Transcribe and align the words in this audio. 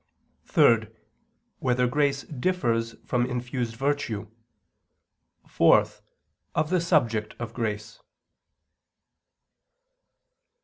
(3) 0.45 0.87
Whether 1.59 1.85
grace 1.85 2.23
differs 2.23 2.95
from 3.05 3.23
infused 3.27 3.75
virtue? 3.75 4.31
(4) 5.47 5.85
Of 6.55 6.71
the 6.71 6.81
subject 6.81 7.35
of 7.37 7.53
grace. 7.53 8.01